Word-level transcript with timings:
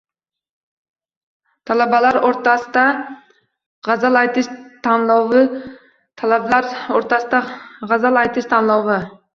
Talabalar 1.71 2.17
o‘rtasida 2.31 2.87
g‘azal 3.89 4.19
aytish 4.23 4.51
tanlovitalabalar 4.89 6.75
o‘rtasida 6.99 7.45
g‘azal 7.95 8.25
aytish 8.27 8.55
tanlovi 8.57 9.03